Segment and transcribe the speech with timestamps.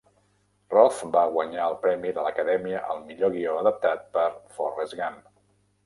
[0.75, 5.27] Roth va guanyar el premi de l'Acadèmia al millor guió adaptat per "Forrest Gump".